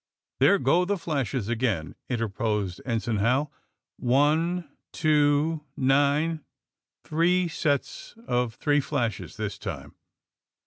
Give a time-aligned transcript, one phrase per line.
[0.39, 3.51] "There go the flashes again!" interposed En sign Hal.
[3.97, 6.41] "One, two— ^nine.
[7.03, 9.93] Three sets of three flashes this time."